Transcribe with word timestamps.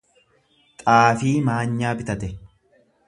Xaafii 0.93 1.33
maanyaa 1.49 1.93
bitate. 2.01 2.33